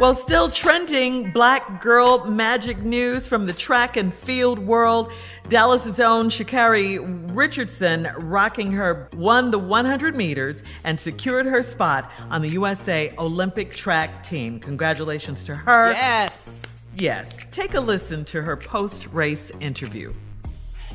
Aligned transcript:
Well, 0.00 0.14
still 0.14 0.48
trending 0.50 1.30
black 1.30 1.82
girl 1.82 2.24
magic 2.24 2.78
news 2.78 3.26
from 3.26 3.44
the 3.44 3.52
track 3.52 3.98
and 3.98 4.14
field 4.14 4.58
world. 4.58 5.12
Dallas's 5.50 6.00
own 6.00 6.30
Sha'Carri 6.30 7.36
Richardson, 7.36 8.08
rocking 8.16 8.72
her, 8.72 9.10
won 9.14 9.50
the 9.50 9.58
100 9.58 10.16
meters 10.16 10.62
and 10.84 10.98
secured 10.98 11.44
her 11.44 11.62
spot 11.62 12.10
on 12.30 12.40
the 12.40 12.48
USA 12.48 13.12
Olympic 13.18 13.74
track 13.74 14.22
team. 14.22 14.58
Congratulations 14.58 15.44
to 15.44 15.54
her. 15.54 15.92
Yes. 15.92 16.62
Yes. 16.96 17.36
Take 17.50 17.74
a 17.74 17.80
listen 17.80 18.24
to 18.24 18.40
her 18.40 18.56
post 18.56 19.06
race 19.08 19.52
interview. 19.60 20.14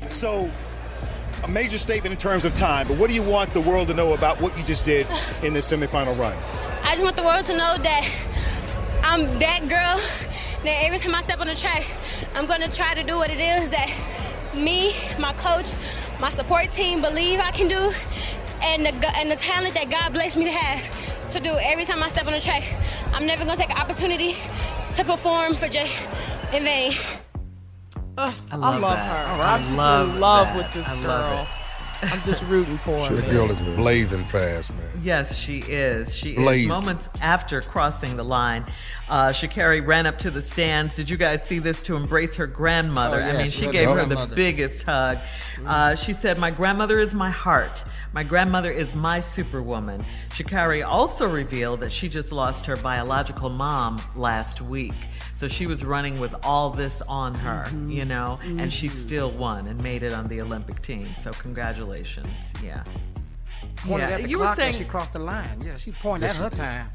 So, 0.09 0.49
a 1.43 1.47
major 1.47 1.77
statement 1.77 2.11
in 2.11 2.17
terms 2.17 2.43
of 2.43 2.55
time, 2.55 2.87
but 2.87 2.97
what 2.97 3.09
do 3.09 3.13
you 3.13 3.21
want 3.21 3.53
the 3.53 3.61
world 3.61 3.87
to 3.89 3.93
know 3.93 4.13
about 4.13 4.41
what 4.41 4.57
you 4.57 4.63
just 4.63 4.83
did 4.83 5.05
in 5.43 5.53
this 5.53 5.71
semifinal 5.71 6.17
run? 6.17 6.35
I 6.81 6.93
just 6.93 7.03
want 7.03 7.15
the 7.15 7.23
world 7.23 7.45
to 7.45 7.55
know 7.55 7.77
that 7.77 8.34
I'm 9.15 9.39
that 9.39 9.61
girl 9.69 9.95
that 10.65 10.83
every 10.83 10.97
time 10.99 11.15
I 11.15 11.21
step 11.21 11.39
on 11.39 11.47
the 11.47 11.55
track, 11.55 11.85
I'm 12.35 12.45
gonna 12.47 12.67
try 12.67 12.93
to 12.95 13.01
do 13.01 13.15
what 13.15 13.29
it 13.29 13.39
is 13.39 13.69
that 13.69 13.89
me, 14.53 14.91
my 15.17 15.31
coach, 15.31 15.71
my 16.19 16.29
support 16.29 16.69
team 16.73 16.99
believe 16.99 17.39
I 17.39 17.51
can 17.51 17.69
do, 17.69 17.93
and 18.61 18.85
the 18.85 18.91
and 19.15 19.31
the 19.31 19.37
talent 19.37 19.73
that 19.75 19.89
God 19.89 20.11
blessed 20.11 20.35
me 20.35 20.43
to 20.43 20.51
have 20.51 21.31
to 21.31 21.39
do 21.39 21.55
every 21.61 21.85
time 21.85 22.03
I 22.03 22.09
step 22.09 22.27
on 22.27 22.33
the 22.33 22.41
track. 22.41 22.63
I'm 23.13 23.25
never 23.25 23.45
gonna 23.45 23.55
take 23.55 23.69
an 23.69 23.77
opportunity 23.77 24.35
to 24.95 25.05
perform 25.05 25.53
for 25.53 25.69
Jay 25.69 25.89
in 26.51 26.63
vain. 26.63 26.91
Uh, 28.17 28.33
I 28.51 28.57
love, 28.57 28.75
I 28.75 28.79
love 28.79 28.99
her. 28.99 29.13
I 29.13 29.55
I'm 29.55 29.61
just 29.63 29.73
love 29.77 30.09
in 30.09 30.19
love 30.19 30.47
that. 30.47 30.57
with 30.57 30.73
this 30.73 30.87
I 30.87 31.01
girl. 31.01 31.47
Love 32.01 32.11
I'm 32.13 32.21
just 32.23 32.43
rooting 32.43 32.77
for 32.79 32.97
her. 33.07 33.15
That 33.15 33.29
girl 33.31 33.49
is 33.51 33.59
blazing 33.75 34.25
fast, 34.25 34.73
man. 34.73 34.87
Yes, 35.01 35.37
she 35.37 35.59
is. 35.59 36.15
She 36.15 36.35
Blazing. 36.35 36.63
is. 36.63 36.69
Moments 36.69 37.09
after 37.21 37.61
crossing 37.61 38.15
the 38.15 38.23
line, 38.23 38.65
uh, 39.09 39.29
Sha'Carri 39.29 39.85
ran 39.85 40.05
up 40.05 40.17
to 40.19 40.31
the 40.31 40.41
stands. 40.41 40.95
Did 40.95 41.09
you 41.09 41.17
guys 41.17 41.43
see 41.43 41.59
this 41.59 41.81
to 41.83 41.95
embrace 41.95 42.35
her 42.35 42.47
grandmother? 42.47 43.21
Oh, 43.21 43.25
I 43.25 43.37
mean, 43.37 43.49
she 43.51 43.67
gave 43.67 43.89
her 43.89 44.05
the 44.05 44.29
biggest 44.35 44.83
hug. 44.83 45.19
Uh, 45.65 45.95
she 45.95 46.13
said, 46.13 46.37
"My 46.39 46.51
grandmother 46.51 46.99
is 46.99 47.13
my 47.13 47.29
heart. 47.29 47.83
My 48.13 48.23
grandmother 48.23 48.71
is 48.71 48.93
my 48.95 49.19
superwoman." 49.21 50.03
Sha'Carri 50.31 50.85
also 50.85 51.27
revealed 51.29 51.79
that 51.81 51.91
she 51.91 52.09
just 52.09 52.31
lost 52.31 52.65
her 52.65 52.75
biological 52.77 53.49
mom 53.49 54.01
last 54.15 54.61
week. 54.61 54.93
So 55.37 55.47
she 55.49 55.67
was 55.67 55.83
running 55.83 56.19
with 56.19 56.33
all 56.43 56.69
this 56.69 57.01
on 57.09 57.35
her, 57.35 57.65
Mm-hmm. 57.67 57.89
you 57.91 58.05
know, 58.05 58.39
and 58.43 58.71
she 58.71 58.87
still 58.87 59.31
won 59.31 59.67
and 59.67 59.81
made 59.83 60.01
it 60.03 60.13
on 60.13 60.27
the 60.29 60.39
Olympic 60.41 60.81
team. 60.81 61.09
So 61.21 61.31
congratulations. 61.31 61.84
Yeah. 62.63 62.83
Pointed 63.77 64.09
at 64.11 64.21
the 64.23 64.29
you 64.29 64.39
were 64.39 64.53
saying 64.55 64.71
as 64.73 64.77
she 64.77 64.85
crossed 64.85 65.13
the 65.13 65.19
line. 65.19 65.61
Yeah, 65.65 65.77
she 65.77 65.91
pointed 65.91 66.29
at 66.29 66.35
her 66.37 66.49
time. 66.49 66.87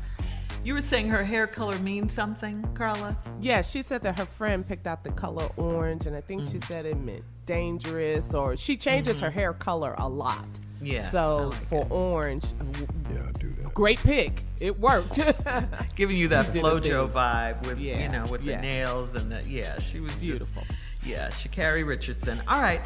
you 0.65 0.75
were 0.75 0.83
saying 0.83 1.09
her 1.11 1.25
hair 1.25 1.47
color 1.47 1.79
means 1.79 2.13
something, 2.13 2.63
Carla. 2.75 3.17
Yeah, 3.41 3.63
she 3.63 3.83
said 3.83 4.03
that 4.03 4.19
her 4.19 4.27
friend 4.27 4.67
picked 4.67 4.87
out 4.87 5.05
the 5.05 5.11
color 5.11 5.49
orange, 5.57 6.07
and 6.07 6.17
I 6.17 6.21
think 6.21 6.43
Mm. 6.43 6.53
she 6.53 6.61
said 6.61 6.87
it 6.87 6.99
meant 6.99 7.23
dangerous, 7.47 8.35
or 8.35 8.57
she 8.57 8.77
changes 8.77 9.21
her 9.21 9.31
hair 9.31 9.53
color 9.53 9.95
a 9.99 10.09
lot. 10.09 10.43
Mm-hmm. 10.45 10.87
Yeah, 10.87 11.09
So 11.11 11.51
like 11.53 11.69
for 11.69 11.87
orange, 11.91 12.45
Yeah, 13.11 13.19
I 13.29 13.33
do 13.33 13.51
that. 13.63 13.75
great 13.75 14.01
pick. 14.01 14.45
It 14.61 14.79
worked. 14.81 15.21
Giving 15.95 16.17
you 16.17 16.29
that 16.29 16.47
She 16.47 16.53
did 16.53 16.65
a 16.65 16.69
FloJo 16.69 17.11
vibe 17.11 17.67
with 17.67 17.79
you 17.79 18.09
know 18.09 18.25
with 18.31 18.43
yes. 18.43 18.61
the 18.61 18.67
nails 18.67 19.15
and 19.15 19.31
the 19.31 19.43
yeah 19.47 19.79
she 19.79 20.01
was 20.01 20.13
just- 20.13 20.23
Beautiful. 20.23 20.63
yeah, 21.05 21.29
Sha'Carri 21.29 21.87
Richardson. 21.87 22.41
All 22.49 22.61
right. 22.63 22.81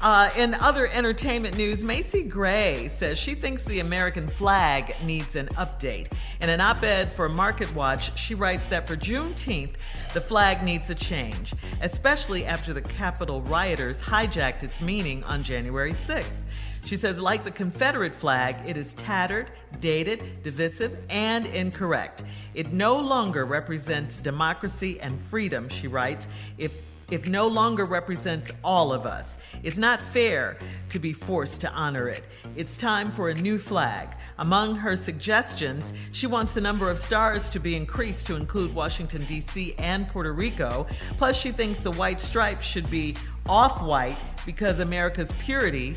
Uh, 0.00 0.28
in 0.36 0.54
other 0.54 0.88
entertainment 0.88 1.56
news, 1.56 1.82
Macy 1.82 2.24
Gray 2.24 2.88
says 2.88 3.16
she 3.16 3.34
thinks 3.34 3.62
the 3.62 3.80
American 3.80 4.28
flag 4.28 4.96
needs 5.02 5.34
an 5.36 5.46
update. 5.54 6.12
In 6.40 6.50
an 6.50 6.60
op 6.60 6.82
ed 6.82 7.10
for 7.12 7.28
Market 7.28 7.74
Watch, 7.74 8.16
she 8.18 8.34
writes 8.34 8.66
that 8.66 8.86
for 8.86 8.96
Juneteenth, 8.96 9.74
the 10.12 10.20
flag 10.20 10.62
needs 10.62 10.90
a 10.90 10.94
change, 10.94 11.54
especially 11.80 12.44
after 12.44 12.72
the 12.72 12.82
Capitol 12.82 13.40
rioters 13.42 14.00
hijacked 14.00 14.62
its 14.62 14.80
meaning 14.80 15.24
on 15.24 15.42
January 15.42 15.94
6th. 15.94 16.42
She 16.84 16.98
says, 16.98 17.18
like 17.18 17.44
the 17.44 17.50
Confederate 17.50 18.14
flag, 18.14 18.56
it 18.66 18.76
is 18.76 18.92
tattered, 18.94 19.50
dated, 19.80 20.42
divisive, 20.42 20.98
and 21.08 21.46
incorrect. 21.46 22.24
It 22.52 22.72
no 22.74 22.94
longer 22.94 23.46
represents 23.46 24.20
democracy 24.20 25.00
and 25.00 25.18
freedom, 25.18 25.68
she 25.70 25.88
writes, 25.88 26.26
if, 26.58 26.82
if 27.10 27.26
no 27.26 27.46
longer 27.46 27.86
represents 27.86 28.52
all 28.62 28.92
of 28.92 29.06
us. 29.06 29.36
It's 29.64 29.78
not 29.78 30.00
fair 30.12 30.58
to 30.90 30.98
be 30.98 31.14
forced 31.14 31.62
to 31.62 31.70
honor 31.72 32.06
it. 32.08 32.22
It's 32.54 32.76
time 32.76 33.10
for 33.10 33.30
a 33.30 33.34
new 33.34 33.58
flag. 33.58 34.10
Among 34.38 34.76
her 34.76 34.94
suggestions, 34.94 35.92
she 36.12 36.26
wants 36.26 36.52
the 36.52 36.60
number 36.60 36.90
of 36.90 36.98
stars 36.98 37.48
to 37.48 37.58
be 37.58 37.74
increased 37.74 38.26
to 38.26 38.36
include 38.36 38.74
Washington, 38.74 39.24
D.C. 39.24 39.74
and 39.78 40.06
Puerto 40.06 40.34
Rico. 40.34 40.86
Plus, 41.16 41.34
she 41.34 41.50
thinks 41.50 41.80
the 41.80 41.92
white 41.92 42.20
stripe 42.20 42.60
should 42.60 42.90
be 42.90 43.16
off 43.46 43.82
white 43.82 44.18
because 44.44 44.80
America's 44.80 45.30
purity 45.40 45.96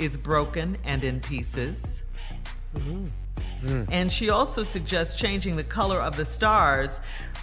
is 0.00 0.16
broken 0.16 0.76
and 0.84 1.04
in 1.04 1.20
pieces. 1.20 2.02
Mm-hmm. 2.74 3.84
And 3.92 4.10
she 4.10 4.30
also 4.30 4.64
suggests 4.64 5.14
changing 5.14 5.54
the 5.54 5.62
color 5.62 6.00
of 6.00 6.16
the 6.16 6.24
stars 6.24 6.98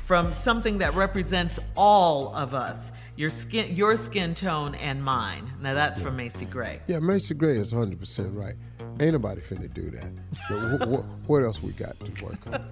from 0.06 0.33
something 0.33 0.80
that 0.80 0.94
represents 0.95 1.59
all 1.77 2.36
of 2.36 2.53
us 2.53 2.91
your 3.19 3.30
skin, 3.30 3.75
your 3.75 3.98
skin 3.98 4.33
tone, 4.33 4.75
and 4.75 5.04
mine. 5.04 5.51
Now 5.62 5.74
that's 5.74 6.00
from 6.00 6.16
Macy 6.16 6.45
Gray. 6.45 6.80
Yeah, 6.88 7.00
Macy 7.00 7.33
Gray 7.33 7.57
is 7.57 7.74
100% 7.74 8.33
right. 8.36 8.56
Ain't 9.01 9.12
nobody 9.12 9.42
finna 9.42 9.71
do 9.74 9.89
that. 9.92 10.12
But 10.50 10.60
wh- 10.60 11.01
wh- 11.01 11.30
what 11.30 11.44
else 11.44 11.62
we 11.62 11.74
got 11.74 12.00
to 12.00 12.24
work 12.25 12.38
on? 12.48 12.63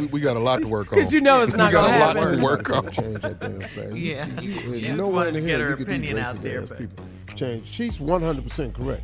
We, 0.00 0.06
we 0.06 0.20
got 0.20 0.36
a 0.36 0.40
lot 0.40 0.60
to 0.62 0.68
work 0.68 0.92
on. 0.92 0.98
Because 1.00 1.12
you 1.12 1.20
know 1.20 1.42
it's 1.42 1.54
not 1.54 1.68
We 1.70 1.72
got 1.72 1.86
gonna 1.90 2.20
a 2.20 2.22
lot 2.22 2.36
to 2.36 2.42
work 2.42 2.70
on. 2.70 2.90
Change 2.92 3.20
that 3.22 3.40
damn 3.40 3.60
flag. 3.60 3.96
Yeah, 3.98 4.26
You- 4.40 4.50
you- 4.50 4.60
there's 4.68 4.80
she 4.80 4.86
just 4.86 4.96
nowhere 4.96 5.28
in 5.28 5.34
here 5.34 5.44
get 5.44 5.60
her 5.60 5.70
you 5.70 5.76
could 5.76 5.86
do 5.86 5.92
opinion 5.92 6.18
out 6.18 6.36
racist 6.36 6.40
there, 6.42 6.62
ass 6.62 6.68
but- 6.68 6.78
people. 6.78 7.04
Change. 7.34 7.66
She's 7.66 7.98
100% 7.98 8.74
correct. 8.74 9.02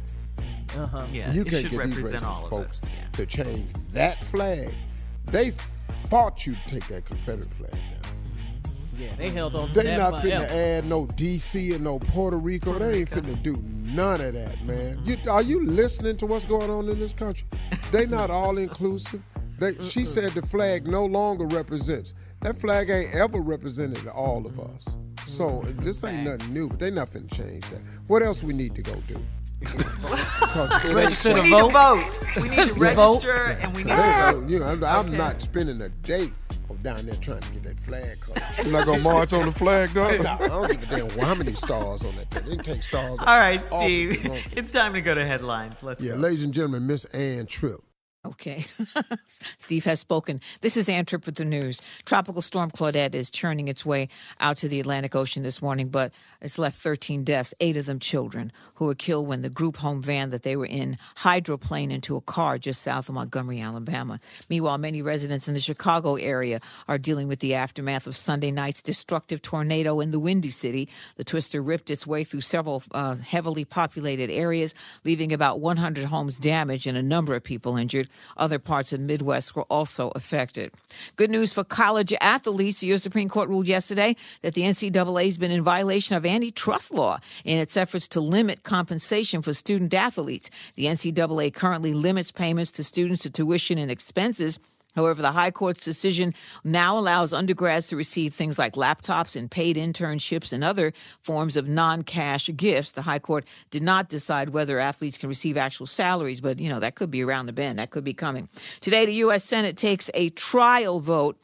Uh-huh. 0.77 1.05
Yeah, 1.13 1.33
you 1.33 1.45
can't 1.45 1.63
should 1.63 1.71
get 1.73 1.85
these 1.87 1.97
represent 1.99 2.25
all 2.25 2.43
racist 2.43 2.45
of 2.45 2.51
folks 2.51 2.79
us. 2.79 2.81
Yeah. 2.85 3.07
to 3.13 3.27
change 3.27 3.73
that 3.93 4.23
flag. 4.23 4.73
They 5.27 5.51
fought 6.09 6.47
you 6.47 6.55
to 6.55 6.69
take 6.69 6.87
that 6.89 7.07
Confederate 7.07 7.53
flag 7.55 7.73
down. 7.73 8.00
Yeah, 9.01 9.15
they 9.17 9.31
held 9.31 9.57
on 9.57 9.69
to 9.69 9.75
They 9.75 9.85
that 9.87 9.97
not 9.99 10.21
forever. 10.21 10.45
finna 10.47 10.51
add 10.79 10.85
no 10.87 11.07
DC 11.07 11.75
and 11.75 11.85
no 11.85 11.99
Puerto 11.99 12.37
Rico. 12.37 12.79
They 12.79 12.99
ain't 13.01 13.13
oh 13.13 13.17
finna 13.21 13.43
do 13.43 13.57
none 13.65 14.21
of 14.21 14.35
that, 14.35 14.63
man. 14.65 15.01
You, 15.05 15.17
are 15.31 15.43
you 15.43 15.65
listening 15.67 16.17
to 16.19 16.27
what's 16.27 16.45
going 16.45 16.71
on 16.71 16.89
in 16.89 17.01
this 17.01 17.13
country? 17.15 17.47
They 17.93 18.05
not 18.07 18.31
all 18.39 18.59
inclusive. 18.59 19.23
They, 19.59 19.75
she 19.83 20.05
said 20.07 20.33
the 20.33 20.43
flag 20.43 20.87
no 20.87 21.05
longer 21.07 21.47
represents. 21.47 22.15
That 22.43 22.59
flag 22.59 22.89
ain't 22.91 23.15
ever 23.15 23.41
represented 23.41 24.07
all 24.09 24.47
of 24.47 24.59
us. 24.61 24.87
So 25.27 25.63
uh, 25.63 25.67
this 25.83 26.03
ain't 26.05 26.25
nothing 26.25 26.53
new. 26.55 26.69
But 26.69 26.79
they 26.79 26.91
not 26.91 27.11
finna 27.11 27.33
change 27.33 27.69
that. 27.71 27.81
What 28.07 28.23
else 28.23 28.43
we 28.43 28.53
need 28.55 28.75
to 28.75 28.83
go 28.83 28.95
do? 29.07 29.19
Register 30.95 31.35
to 31.35 31.43
We 31.43 31.51
need 31.51 31.73
fun. 31.73 31.99
to 31.99 32.03
vote. 32.03 32.37
We 32.43 32.49
need 32.49 32.57
to 32.57 32.77
Yeah. 32.77 32.95
Vote. 32.95 33.25
register, 33.25 33.59
and 33.61 33.77
we 33.77 33.85
need 33.85 33.91
to 33.91 34.33
go- 34.35 34.47
you 34.49 34.59
know, 34.59 34.65
I'm, 34.67 34.83
I'm 34.85 35.07
Okay. 35.07 35.17
not 35.17 35.43
spending 35.43 35.81
a 35.83 35.89
day 35.89 36.31
down 36.83 37.05
there 37.07 37.15
trying 37.17 37.41
to 37.41 37.53
get 37.53 37.63
that 37.65 37.81
flag 37.81 38.21
color. 38.21 38.43
You're 38.63 38.73
not 38.73 38.87
gonna 38.87 39.03
march 39.03 39.33
on 39.33 39.47
the 39.47 39.53
flag, 39.53 39.93
dog? 39.95 40.25
I 40.27 40.49
don't 40.49 40.71
give 40.71 40.83
a 40.83 40.87
damn 41.09 41.19
how 41.19 41.35
many 41.35 41.55
stars 41.55 42.05
on 42.05 42.17
that 42.17 42.31
thing. 42.31 42.45
They 42.49 42.57
can 42.57 42.65
take 42.65 42.83
stars. 42.83 43.19
All 43.21 43.39
right, 43.39 43.61
off 43.71 43.83
Steve. 43.85 44.11
if 44.13 44.23
they 44.23 44.29
want. 44.29 44.43
It's 44.57 44.73
time 44.73 44.93
to 44.95 45.01
go 45.01 45.15
to 45.15 45.25
headlines. 45.27 45.75
Let's 45.83 46.01
Yeah, 46.01 46.13
go. 46.13 46.19
ladies 46.19 46.45
and 46.45 46.53
gentlemen, 46.55 46.87
Miss 46.87 47.05
Ann 47.07 47.47
Tripp. 47.47 47.81
Okay. 48.23 48.67
Steve 49.59 49.87
has 49.87 49.99
spoken. 49.99 50.43
This 50.61 50.77
is 50.77 50.91
Ann 50.91 51.07
Tripp 51.07 51.25
with 51.25 51.37
the 51.37 51.45
news. 51.47 51.81
Tropical 52.05 52.43
storm 52.43 52.71
Claudette 52.71 53.15
is 53.15 53.31
churning 53.31 53.67
its 53.67 53.87
way 53.87 54.11
out 54.39 54.59
to 54.59 54.69
the 54.69 54.79
Atlantic 54.79 55.17
Ocean 55.17 55.43
this 55.43 55.63
morning, 55.63 55.89
but 55.89 56.13
it's 56.43 56.59
left 56.59 56.83
13 56.83 57.25
deaths, 57.25 57.55
eight 57.61 57.79
of 57.79 57.87
them 57.87 57.99
children, 57.99 58.53
who 58.75 58.85
were 58.85 58.95
killed 58.95 59.27
when 59.27 59.41
the 59.41 59.49
group 59.49 59.79
home 59.79 60.03
van 60.03 60.29
that 60.31 60.43
they 60.43 60.55
were 60.55 60.67
in 60.67 60.99
hydroplaned 61.17 61.93
into 61.93 62.15
a 62.15 62.21
car 62.21 62.59
just 62.59 62.83
south 62.83 63.09
of 63.09 63.15
Montgomery, 63.15 63.59
Alabama. 63.59 64.21
Meanwhile, 64.51 64.77
many 64.77 65.01
residents 65.01 65.49
in 65.49 65.55
the 65.55 65.61
Chicago 65.61 66.17
area 66.17 66.61
are 66.89 66.99
dealing 66.99 67.27
with 67.27 67.39
the 67.39 67.55
aftermath 67.55 68.07
of 68.07 68.15
Sunday 68.15 68.51
night's 68.51 68.83
destructive 68.83 69.41
tornado 69.41 69.99
in 69.99 70.11
the 70.11 70.21
Windy 70.21 70.51
City. 70.51 70.91
The 71.17 71.25
twister 71.25 71.63
ripped 71.63 71.89
its 71.89 72.07
way 72.07 72.25
through 72.25 72.43
several 72.43 72.83
uh, 72.93 73.15
heavily 73.17 73.65
populated 73.65 74.31
areas, 74.31 74.75
leaving 75.07 75.33
about 75.33 75.59
100 75.61 76.05
homes 76.05 76.39
damaged 76.39 76.87
and 76.87 76.99
a 76.99 77.03
number 77.03 77.35
of 77.35 77.43
people 77.43 77.79
injured. 77.79 78.10
Other 78.37 78.59
parts 78.59 78.93
of 78.93 79.01
the 79.01 79.07
Midwest 79.07 79.55
were 79.55 79.65
also 79.65 80.11
affected. 80.15 80.73
Good 81.17 81.31
news 81.31 81.53
for 81.53 81.65
college 81.65 82.13
athletes. 82.21 82.81
The 82.81 82.89
U.S. 82.89 83.03
Supreme 83.03 83.29
Court 83.29 83.49
ruled 83.49 83.69
yesterday 83.69 84.17
that 84.43 84.55
the 84.55 84.63
NCAA 84.63 85.25
has 85.27 85.39
been 85.39 85.51
in 85.51 85.63
violation 85.63 86.17
of 86.17 86.27
antitrust 86.27 86.93
law 86.93 87.19
in 87.45 87.59
its 87.59 87.77
efforts 87.77 88.09
to 88.09 88.21
limit 88.21 88.63
compensation 88.63 89.43
for 89.43 89.53
student 89.55 89.95
athletes. 89.95 90.51
The 90.75 90.87
NCAA 90.87 91.55
currently 91.55 91.95
limits 91.95 92.31
payments 92.31 92.73
to 92.73 92.85
students 92.85 93.23
to 93.23 93.31
tuition 93.31 93.79
and 93.79 93.91
expenses. 93.91 94.59
However, 94.95 95.23
the 95.23 95.33
High 95.33 95.51
Court's 95.51 95.85
decision 95.85 96.35
now 96.65 96.99
allows 96.99 97.33
undergrads 97.33 97.87
to 97.89 97.97
receive 97.97 98.35
things 98.35 98.59
like 98.59 98.75
laptops 98.75 99.37
and 99.37 99.51
paid 99.51 99.77
internships 99.77 100.53
and 100.53 100.65
other 100.65 100.93
forms 101.23 101.57
of 101.57 101.69
non-cash 101.69 102.51
gifts. 102.57 102.93
The 102.93 103.03
High 103.03 103.19
Court 103.19 103.45
did 103.71 103.83
not 103.83 104.09
decide 104.09 104.51
whether 104.51 104.79
athletes 104.79 105.19
can 105.19 105.29
receive 105.29 105.57
actual 105.57 105.87
salaries, 105.87 106.41
but 106.41 106.61
you 106.61 106.69
know, 106.69 106.81
that 106.81 106.95
could 106.95 107.11
be 107.11 107.23
around 107.23 107.47
the 107.47 107.53
bend. 107.53 107.79
That 107.79 107.91
could 107.91 108.05
be 108.05 108.15
coming. 108.15 108.49
Today, 108.81 109.07
the 109.07 109.15
U.S. 109.15 109.45
Senate 109.45 109.77
takes 109.77 110.11
a 110.15 110.31
trial 110.31 111.01
vote 111.01 111.39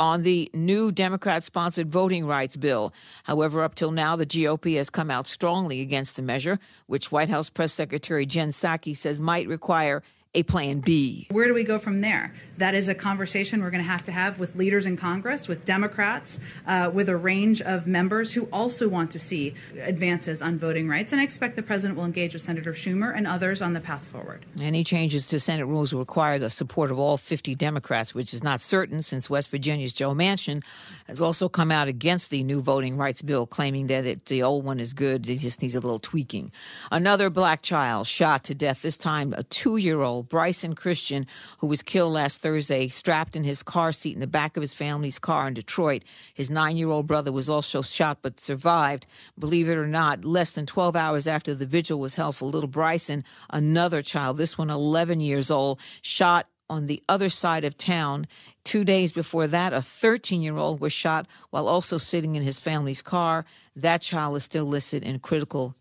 on 0.00 0.22
the 0.22 0.50
new 0.54 0.90
Democrat 0.90 1.44
sponsored 1.44 1.92
voting 1.92 2.26
rights 2.26 2.56
bill. 2.56 2.92
However, 3.24 3.62
up 3.62 3.74
till 3.74 3.90
now, 3.90 4.16
the 4.16 4.24
GOP 4.24 4.76
has 4.78 4.88
come 4.88 5.10
out 5.10 5.26
strongly 5.26 5.82
against 5.82 6.16
the 6.16 6.22
measure, 6.22 6.58
which 6.86 7.12
White 7.12 7.28
House 7.28 7.50
Press 7.50 7.72
Secretary 7.72 8.24
Jen 8.24 8.48
Psaki 8.48 8.96
says 8.96 9.20
might 9.20 9.46
require 9.46 10.02
a 10.32 10.44
plan 10.44 10.78
B. 10.78 11.26
Where 11.32 11.48
do 11.48 11.54
we 11.54 11.64
go 11.64 11.78
from 11.78 12.02
there? 12.02 12.32
That 12.56 12.76
is 12.76 12.88
a 12.88 12.94
conversation 12.94 13.62
we're 13.62 13.70
going 13.70 13.82
to 13.82 13.90
have 13.90 14.04
to 14.04 14.12
have 14.12 14.38
with 14.38 14.54
leaders 14.54 14.86
in 14.86 14.96
Congress, 14.96 15.48
with 15.48 15.64
Democrats, 15.64 16.38
uh, 16.68 16.88
with 16.94 17.08
a 17.08 17.16
range 17.16 17.60
of 17.60 17.88
members 17.88 18.34
who 18.34 18.48
also 18.52 18.88
want 18.88 19.10
to 19.10 19.18
see 19.18 19.54
advances 19.82 20.40
on 20.40 20.56
voting 20.56 20.88
rights. 20.88 21.12
And 21.12 21.20
I 21.20 21.24
expect 21.24 21.56
the 21.56 21.64
president 21.64 21.98
will 21.98 22.04
engage 22.04 22.32
with 22.32 22.42
Senator 22.42 22.72
Schumer 22.72 23.12
and 23.14 23.26
others 23.26 23.60
on 23.60 23.72
the 23.72 23.80
path 23.80 24.04
forward. 24.04 24.46
Any 24.60 24.84
changes 24.84 25.26
to 25.28 25.40
Senate 25.40 25.66
rules 25.66 25.92
will 25.92 26.00
require 26.00 26.38
the 26.38 26.50
support 26.50 26.92
of 26.92 26.98
all 26.98 27.16
50 27.16 27.56
Democrats, 27.56 28.14
which 28.14 28.32
is 28.32 28.44
not 28.44 28.60
certain 28.60 29.02
since 29.02 29.28
West 29.28 29.50
Virginia's 29.50 29.92
Joe 29.92 30.14
Manchin 30.14 30.62
has 31.08 31.20
also 31.20 31.48
come 31.48 31.72
out 31.72 31.88
against 31.88 32.30
the 32.30 32.44
new 32.44 32.60
voting 32.60 32.96
rights 32.96 33.20
bill, 33.20 33.46
claiming 33.46 33.88
that 33.88 34.06
it, 34.06 34.26
the 34.26 34.44
old 34.44 34.64
one 34.64 34.78
is 34.78 34.92
good. 34.92 35.28
It 35.28 35.38
just 35.38 35.60
needs 35.60 35.74
a 35.74 35.80
little 35.80 35.98
tweaking. 35.98 36.52
Another 36.92 37.30
black 37.30 37.62
child 37.62 38.06
shot 38.06 38.44
to 38.44 38.54
death, 38.54 38.82
this 38.82 38.96
time 38.96 39.32
a 39.36 39.42
two 39.42 39.76
year 39.76 40.02
old, 40.02 40.19
Bryson 40.22 40.74
Christian, 40.74 41.26
who 41.58 41.66
was 41.66 41.82
killed 41.82 42.12
last 42.12 42.40
Thursday, 42.40 42.88
strapped 42.88 43.36
in 43.36 43.44
his 43.44 43.62
car 43.62 43.92
seat 43.92 44.14
in 44.14 44.20
the 44.20 44.26
back 44.26 44.56
of 44.56 44.60
his 44.60 44.74
family's 44.74 45.18
car 45.18 45.48
in 45.48 45.54
Detroit. 45.54 46.04
His 46.34 46.50
nine 46.50 46.76
year 46.76 46.88
old 46.88 47.06
brother 47.06 47.32
was 47.32 47.48
also 47.48 47.82
shot 47.82 48.18
but 48.22 48.40
survived. 48.40 49.06
Believe 49.38 49.68
it 49.68 49.76
or 49.76 49.86
not, 49.86 50.24
less 50.24 50.52
than 50.52 50.66
12 50.66 50.96
hours 50.96 51.26
after 51.26 51.54
the 51.54 51.66
vigil 51.66 51.98
was 51.98 52.14
held 52.14 52.36
for 52.36 52.46
little 52.46 52.68
Bryson, 52.68 53.24
another 53.50 54.02
child, 54.02 54.36
this 54.36 54.56
one 54.56 54.70
11 54.70 55.20
years 55.20 55.50
old, 55.50 55.80
shot 56.02 56.46
on 56.70 56.86
the 56.86 57.02
other 57.08 57.28
side 57.28 57.64
of 57.64 57.76
town. 57.76 58.26
Two 58.64 58.84
days 58.84 59.12
before 59.12 59.48
that, 59.48 59.72
a 59.72 59.82
13 59.82 60.40
year 60.40 60.56
old 60.56 60.80
was 60.80 60.92
shot 60.92 61.26
while 61.50 61.66
also 61.66 61.98
sitting 61.98 62.36
in 62.36 62.42
his 62.42 62.58
family's 62.58 63.02
car. 63.02 63.44
That 63.74 64.00
child 64.00 64.36
is 64.36 64.44
still 64.44 64.64
listed 64.64 65.02
in 65.02 65.18
critical 65.18 65.74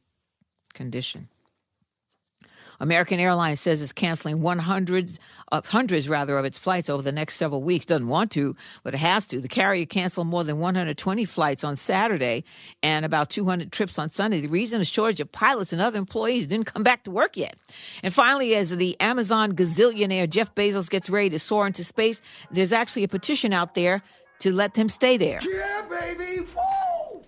condition. 0.73 1.29
American 2.79 3.19
Airlines 3.19 3.59
says 3.59 3.81
it's 3.81 3.91
canceling 3.91 4.41
100, 4.41 5.11
uh, 5.51 5.61
hundreds 5.65 6.07
rather 6.09 6.37
of 6.37 6.45
its 6.45 6.57
flights 6.57 6.89
over 6.89 7.01
the 7.01 7.11
next 7.11 7.35
several 7.35 7.61
weeks. 7.61 7.85
Doesn't 7.85 8.07
want 8.07 8.31
to, 8.31 8.55
but 8.83 8.93
it 8.93 8.97
has 8.97 9.25
to. 9.27 9.39
The 9.39 9.47
carrier 9.47 9.85
canceled 9.85 10.27
more 10.27 10.43
than 10.43 10.59
120 10.59 11.25
flights 11.25 11.63
on 11.63 11.75
Saturday 11.75 12.43
and 12.81 13.05
about 13.05 13.29
200 13.29 13.71
trips 13.71 13.99
on 13.99 14.09
Sunday. 14.09 14.41
The 14.41 14.47
reason 14.47 14.81
a 14.81 14.85
shortage 14.85 15.19
of 15.19 15.31
pilots 15.31 15.73
and 15.73 15.81
other 15.81 15.97
employees 15.97 16.47
didn't 16.47 16.67
come 16.67 16.83
back 16.83 17.03
to 17.03 17.11
work 17.11 17.35
yet. 17.37 17.55
And 18.03 18.13
finally, 18.13 18.55
as 18.55 18.75
the 18.75 18.99
Amazon 18.99 19.53
gazillionaire 19.53 20.29
Jeff 20.29 20.53
Bezos 20.55 20.89
gets 20.89 21.09
ready 21.09 21.29
to 21.31 21.39
soar 21.39 21.67
into 21.67 21.83
space, 21.83 22.21
there's 22.51 22.73
actually 22.73 23.03
a 23.03 23.07
petition 23.07 23.53
out 23.53 23.75
there 23.75 24.01
to 24.39 24.53
let 24.53 24.75
him 24.75 24.89
stay 24.89 25.17
there. 25.17 25.39
Yeah, 25.43 25.85
baby. 25.89 26.47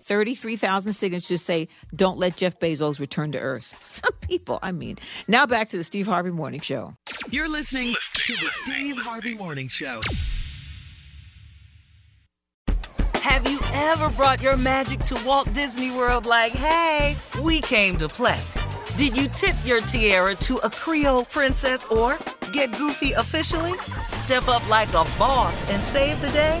33,000 0.02 0.92
signatures 0.92 1.42
say, 1.42 1.68
don't 1.94 2.18
let 2.18 2.36
Jeff 2.36 2.58
Bezos 2.58 3.00
return 3.00 3.32
to 3.32 3.38
Earth. 3.38 3.80
Some 3.84 4.12
people, 4.20 4.58
I 4.62 4.72
mean. 4.72 4.98
Now 5.28 5.46
back 5.46 5.68
to 5.70 5.76
the 5.76 5.84
Steve 5.84 6.06
Harvey 6.06 6.30
Morning 6.30 6.60
Show. 6.60 6.94
You're 7.30 7.48
listening 7.48 7.94
to 8.14 8.32
the 8.34 8.50
Steve 8.64 8.96
Harvey 8.98 9.34
Morning 9.34 9.68
Show. 9.68 10.00
Have 13.14 13.48
you 13.48 13.60
ever 13.72 14.10
brought 14.10 14.42
your 14.42 14.56
magic 14.56 15.00
to 15.04 15.20
Walt 15.24 15.52
Disney 15.52 15.90
World 15.90 16.26
like, 16.26 16.52
hey, 16.52 17.16
we 17.40 17.60
came 17.60 17.96
to 17.96 18.08
play? 18.08 18.40
Did 18.96 19.16
you 19.16 19.28
tip 19.28 19.56
your 19.64 19.80
tiara 19.80 20.34
to 20.34 20.58
a 20.58 20.68
Creole 20.70 21.24
princess 21.24 21.86
or 21.86 22.18
get 22.52 22.76
goofy 22.76 23.12
officially? 23.12 23.72
Step 24.06 24.48
up 24.48 24.68
like 24.68 24.90
a 24.90 25.06
boss 25.18 25.68
and 25.70 25.82
save 25.82 26.20
the 26.20 26.30
day? 26.30 26.60